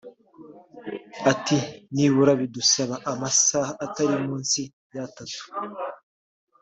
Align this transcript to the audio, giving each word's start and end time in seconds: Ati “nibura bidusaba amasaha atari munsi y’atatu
Ati 1.31 1.57
“nibura 1.93 2.33
bidusaba 2.41 2.95
amasaha 3.11 3.71
atari 3.85 4.15
munsi 4.25 4.61
y’atatu 4.95 5.43